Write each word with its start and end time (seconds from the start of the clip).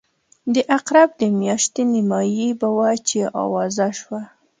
د 0.53 0.55
عقرب 0.75 1.09
د 1.21 1.21
میاشتې 1.39 1.83
نیمایي 1.93 2.49
به 2.59 2.67
وه 2.75 2.89
چې 3.07 3.19
آوازه 3.43 3.87
شوه. 3.99 4.21